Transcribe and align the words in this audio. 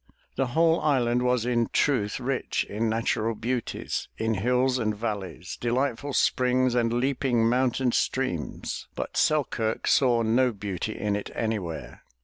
The 0.35 0.47
whole 0.47 0.79
island 0.81 1.21
was 1.21 1.45
in 1.45 1.69
truth 1.71 2.19
rich 2.19 2.65
in 2.67 2.89
natural 2.89 3.35
beauties, 3.35 4.07
in 4.17 4.33
hills 4.33 4.79
and 4.79 4.95
valleys, 4.97 5.57
delightful 5.61 6.13
springs 6.13 6.73
and 6.73 6.91
leaping 6.91 7.47
mountain 7.47 7.91
streams, 7.91 8.87
but 8.95 9.15
Selkirk 9.15 9.85
saw 9.85 10.23
no 10.23 10.53
beauty 10.53 10.97
in 10.97 11.15
it 11.15 11.29
anywhere. 11.35 12.01